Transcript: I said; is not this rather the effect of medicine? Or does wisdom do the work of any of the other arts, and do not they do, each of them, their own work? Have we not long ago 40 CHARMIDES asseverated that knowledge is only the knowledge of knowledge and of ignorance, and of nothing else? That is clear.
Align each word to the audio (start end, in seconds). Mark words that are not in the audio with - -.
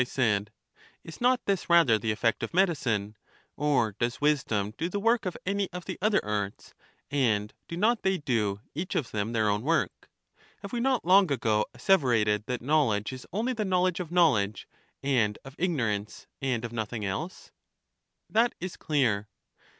I 0.01 0.03
said; 0.03 0.51
is 1.03 1.21
not 1.21 1.45
this 1.45 1.69
rather 1.69 1.99
the 1.99 2.11
effect 2.11 2.41
of 2.41 2.55
medicine? 2.55 3.15
Or 3.55 3.95
does 3.99 4.19
wisdom 4.19 4.73
do 4.75 4.89
the 4.89 4.99
work 4.99 5.27
of 5.27 5.37
any 5.45 5.71
of 5.71 5.85
the 5.85 5.99
other 6.01 6.19
arts, 6.25 6.73
and 7.11 7.53
do 7.67 7.77
not 7.77 8.01
they 8.01 8.17
do, 8.17 8.61
each 8.73 8.95
of 8.95 9.11
them, 9.11 9.31
their 9.31 9.47
own 9.47 9.61
work? 9.61 10.09
Have 10.63 10.73
we 10.73 10.79
not 10.79 11.05
long 11.05 11.31
ago 11.31 11.67
40 11.73 11.85
CHARMIDES 11.85 11.85
asseverated 11.85 12.45
that 12.47 12.61
knowledge 12.63 13.13
is 13.13 13.27
only 13.31 13.53
the 13.53 13.63
knowledge 13.63 13.99
of 13.99 14.11
knowledge 14.11 14.67
and 15.03 15.37
of 15.45 15.53
ignorance, 15.59 16.25
and 16.41 16.65
of 16.65 16.71
nothing 16.73 17.05
else? 17.05 17.51
That 18.27 18.55
is 18.59 18.77
clear. 18.77 19.27